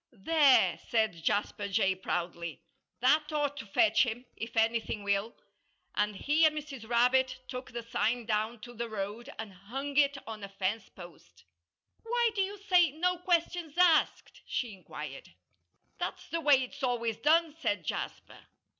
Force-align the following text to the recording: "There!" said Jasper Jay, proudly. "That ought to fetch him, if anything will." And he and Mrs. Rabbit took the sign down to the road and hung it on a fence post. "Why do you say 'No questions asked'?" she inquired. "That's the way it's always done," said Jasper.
"There!" 0.13 0.79
said 0.87 1.21
Jasper 1.23 1.67
Jay, 1.67 1.93
proudly. 1.93 2.63
"That 3.01 3.31
ought 3.31 3.55
to 3.57 3.67
fetch 3.67 4.01
him, 4.03 4.25
if 4.35 4.57
anything 4.57 5.03
will." 5.03 5.35
And 5.93 6.15
he 6.15 6.43
and 6.43 6.57
Mrs. 6.57 6.89
Rabbit 6.89 7.39
took 7.47 7.69
the 7.71 7.83
sign 7.83 8.25
down 8.25 8.61
to 8.61 8.73
the 8.73 8.89
road 8.89 9.29
and 9.37 9.53
hung 9.53 9.97
it 9.97 10.17
on 10.25 10.43
a 10.43 10.49
fence 10.49 10.89
post. 10.89 11.43
"Why 12.01 12.31
do 12.33 12.41
you 12.41 12.57
say 12.57 12.89
'No 12.93 13.19
questions 13.19 13.77
asked'?" 13.77 14.41
she 14.47 14.73
inquired. 14.73 15.33
"That's 15.99 16.27
the 16.29 16.41
way 16.41 16.63
it's 16.63 16.81
always 16.81 17.17
done," 17.17 17.53
said 17.55 17.83
Jasper. 17.83 18.47